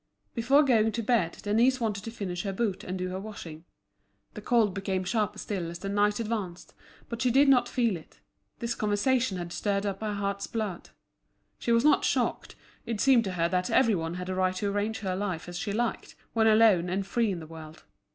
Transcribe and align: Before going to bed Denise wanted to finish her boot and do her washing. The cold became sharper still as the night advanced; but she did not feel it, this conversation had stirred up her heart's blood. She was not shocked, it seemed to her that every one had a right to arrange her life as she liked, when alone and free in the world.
Before 0.33 0.63
going 0.63 0.91
to 0.93 1.03
bed 1.03 1.37
Denise 1.43 1.79
wanted 1.79 2.03
to 2.05 2.09
finish 2.09 2.41
her 2.41 2.51
boot 2.53 2.83
and 2.83 2.97
do 2.97 3.09
her 3.09 3.19
washing. 3.19 3.65
The 4.33 4.41
cold 4.41 4.73
became 4.73 5.03
sharper 5.03 5.37
still 5.37 5.69
as 5.69 5.77
the 5.77 5.89
night 5.89 6.19
advanced; 6.19 6.73
but 7.07 7.21
she 7.21 7.29
did 7.29 7.47
not 7.47 7.69
feel 7.69 7.95
it, 7.95 8.19
this 8.57 8.73
conversation 8.73 9.37
had 9.37 9.53
stirred 9.53 9.85
up 9.85 10.01
her 10.01 10.15
heart's 10.15 10.47
blood. 10.47 10.89
She 11.59 11.71
was 11.71 11.83
not 11.85 12.03
shocked, 12.03 12.55
it 12.83 12.99
seemed 12.99 13.25
to 13.25 13.33
her 13.33 13.47
that 13.49 13.69
every 13.69 13.93
one 13.93 14.15
had 14.15 14.27
a 14.29 14.33
right 14.33 14.55
to 14.55 14.71
arrange 14.71 15.01
her 15.01 15.15
life 15.15 15.47
as 15.47 15.55
she 15.59 15.71
liked, 15.71 16.15
when 16.33 16.47
alone 16.47 16.89
and 16.89 17.05
free 17.05 17.31
in 17.31 17.39
the 17.39 17.45
world. 17.45 17.83